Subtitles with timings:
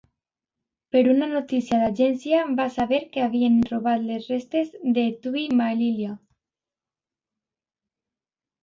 [0.95, 6.19] Per una notícia d'agència va saber que havien robat les restes de Tu'i Malila.